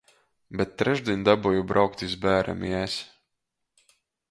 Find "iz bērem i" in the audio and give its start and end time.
2.09-2.75